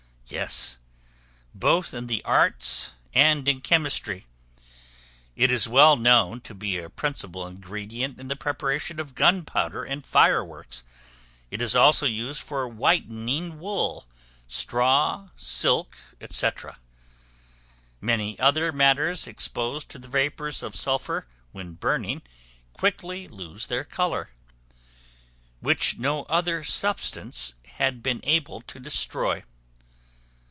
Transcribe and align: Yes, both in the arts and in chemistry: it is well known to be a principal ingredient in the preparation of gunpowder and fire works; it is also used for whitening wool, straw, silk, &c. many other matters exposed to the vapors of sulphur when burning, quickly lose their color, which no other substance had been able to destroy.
Yes, 0.33 0.77
both 1.53 1.93
in 1.93 2.07
the 2.07 2.23
arts 2.23 2.93
and 3.13 3.45
in 3.49 3.59
chemistry: 3.59 4.27
it 5.35 5.51
is 5.51 5.67
well 5.67 5.97
known 5.97 6.39
to 6.47 6.55
be 6.55 6.77
a 6.77 6.89
principal 6.89 7.45
ingredient 7.45 8.17
in 8.17 8.29
the 8.29 8.37
preparation 8.37 8.97
of 9.01 9.13
gunpowder 9.13 9.83
and 9.83 10.05
fire 10.05 10.41
works; 10.45 10.85
it 11.49 11.61
is 11.61 11.75
also 11.75 12.05
used 12.05 12.41
for 12.41 12.65
whitening 12.65 13.59
wool, 13.59 14.07
straw, 14.47 15.31
silk, 15.35 15.97
&c. 16.29 16.49
many 17.99 18.39
other 18.39 18.71
matters 18.71 19.27
exposed 19.27 19.89
to 19.89 19.99
the 19.99 20.07
vapors 20.07 20.63
of 20.63 20.77
sulphur 20.77 21.27
when 21.51 21.73
burning, 21.73 22.21
quickly 22.71 23.27
lose 23.27 23.67
their 23.67 23.83
color, 23.83 24.29
which 25.59 25.97
no 25.99 26.23
other 26.23 26.63
substance 26.63 27.53
had 27.73 28.01
been 28.01 28.21
able 28.23 28.61
to 28.61 28.79
destroy. 28.79 29.43